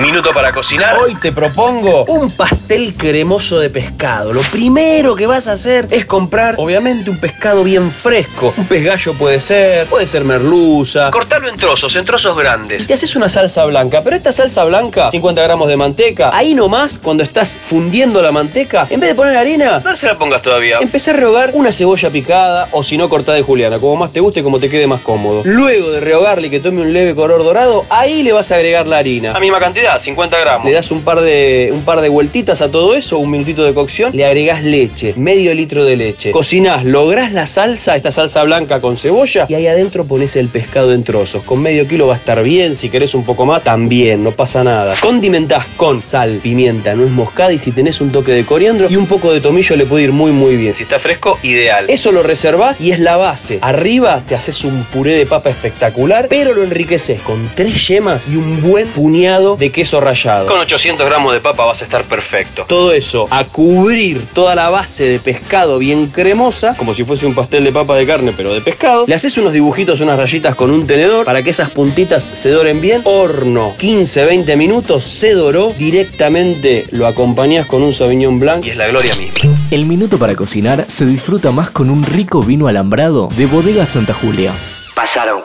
[0.00, 0.98] Minuto para cocinar.
[0.98, 4.30] Hoy te propongo un pastel cremoso de pescado.
[4.34, 8.52] Lo primero que vas a hacer es comprar, obviamente, un pescado bien fresco.
[8.58, 11.10] Un pez gallo puede ser, puede ser merluza.
[11.10, 12.84] Cortarlo en trozos, en trozos grandes.
[12.84, 14.02] Y te haces una salsa blanca.
[14.04, 16.30] Pero esta salsa blanca, 50 gramos de manteca.
[16.36, 20.18] Ahí nomás, cuando estás fundiendo la manteca, en vez de poner harina, no se la
[20.18, 20.78] pongas todavía.
[20.78, 24.20] Empecé a rehogar una cebolla picada o si no cortada de juliana, como más te
[24.20, 25.40] guste, como te quede más cómodo.
[25.46, 28.86] Luego de rehogarle y que tome un leve color dorado, ahí le vas a agregar
[28.86, 29.32] la harina.
[29.32, 30.66] La misma cantidad, 50 gramos.
[30.66, 33.72] Le das un par de, un par de vueltitas a todo eso, un minutito de
[33.72, 36.30] cocción, le agregás leche, medio litro de leche.
[36.32, 40.92] Cocinás, lográs la salsa, esta salsa blanca con cebolla, y ahí adentro pones el pescado
[40.92, 41.42] en trozos.
[41.44, 44.64] Con medio kilo va a estar bien, si querés un poco más, también, no pasa
[44.64, 44.94] nada.
[45.00, 49.06] Condimentás con sal, pimienta, nuez moscada y si tenés un toque de coriandro y un
[49.06, 50.74] poco de tomillo le puede ir muy muy bien.
[50.74, 51.86] Si está fresco, ideal.
[51.88, 53.58] Eso lo reservás y es la base.
[53.62, 58.36] Arriba te haces un puré de papa espectacular, pero lo enriqueces con tres yemas y
[58.36, 60.46] un buen puñado de queso rallado.
[60.46, 62.64] Con 800 gramos de papa vas a estar perfecto.
[62.66, 67.34] Todo eso a cubrir toda la base de pescado bien cremosa, como si fuese un
[67.34, 69.04] pastel de papa de carne, pero de pescado.
[69.06, 72.80] Le haces unos dibujitos, unas rayitas con un tenedor para que esas puntitas se doren
[72.80, 73.02] bien.
[73.04, 75.74] Horno, 15-20 minutos, se doró.
[75.76, 79.54] Directamente lo acompañás con un Sauvignon Blanc y es la gloria misma.
[79.70, 84.14] El minuto para cocinar se disfruta más con un rico vino alambrado de Bodega Santa
[84.14, 84.54] Julia.
[84.94, 85.42] Pasaron